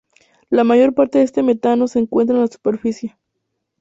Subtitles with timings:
[0.49, 3.19] La mayor parte de este metano se encuentra en la superficie.